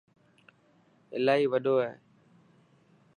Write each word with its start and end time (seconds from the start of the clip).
الاهي 1.17 1.45
وڏو 1.51 1.75
هي. 1.85 1.91